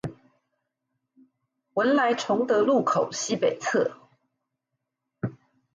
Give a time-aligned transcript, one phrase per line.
[1.75, 3.91] 文萊崇德路口西北側